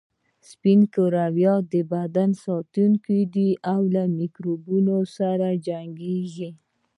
[0.49, 6.49] سپین کرویات د بدن ساتونکي دي او له میکروبونو سره جنګیږي